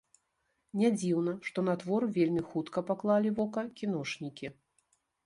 [0.83, 4.53] Нядзіўна, што на твор вельмі хутка паклалі вока кіношнікі.